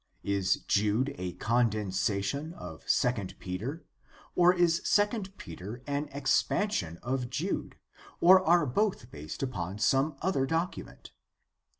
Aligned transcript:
Is 0.23 0.63
Jude 0.67 1.13
a 1.19 1.33
condensation 1.33 2.55
of 2.55 2.85
II 3.05 3.25
Peter, 3.37 3.85
or 4.33 4.51
is 4.51 4.81
II 4.97 5.25
Peter 5.37 5.83
an 5.85 6.09
expansion 6.11 6.97
of 7.03 7.29
Jude, 7.29 7.75
or 8.19 8.43
are 8.43 8.65
both 8.65 9.11
based 9.11 9.43
upon 9.43 9.77
some 9.77 10.15
other 10.23 10.47
document 10.47 11.11